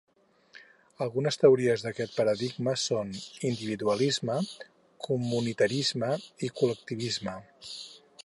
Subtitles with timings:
[1.05, 3.11] Algunes teories d'aquest paradigma són:
[3.51, 4.39] individualisme,
[5.09, 6.09] comunitarisme
[6.49, 7.37] i col·lectivisme.